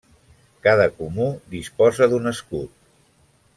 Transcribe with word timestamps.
Cada 0.67 0.87
comú 1.01 1.27
disposa 1.57 2.09
d'un 2.15 2.33
escut. 2.35 2.75